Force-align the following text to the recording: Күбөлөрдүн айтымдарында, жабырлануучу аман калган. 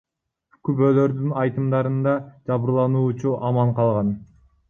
Күбөлөрдүн 0.67 1.35
айтымдарында, 1.41 2.15
жабырлануучу 2.51 3.37
аман 3.51 3.77
калган. 3.81 4.13